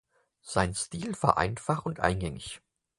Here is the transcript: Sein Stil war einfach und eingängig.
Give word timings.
Sein 0.41 0.73
Stil 0.73 1.13
war 1.21 1.37
einfach 1.37 1.85
und 1.85 1.99
eingängig. 1.99 2.63